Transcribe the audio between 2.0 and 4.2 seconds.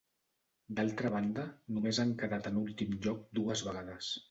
han quedat en l'últim lloc dues vegades.